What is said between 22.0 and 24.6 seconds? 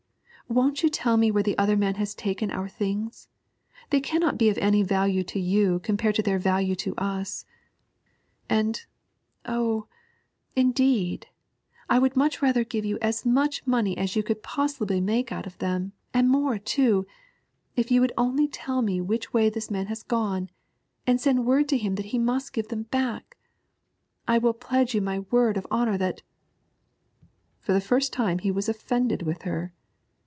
he must give them back! I will